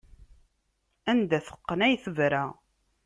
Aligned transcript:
Anda 1.11 1.39
teqqen 1.47 1.79
ay 1.85 1.95
tebra. 2.03 2.43